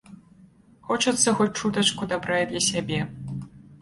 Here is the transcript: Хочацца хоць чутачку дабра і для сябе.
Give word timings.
Хочацца 0.87 1.33
хоць 1.41 1.49
чутачку 1.59 2.07
дабра 2.15 2.41
і 2.47 2.49
для 2.53 2.61
сябе. 2.69 2.99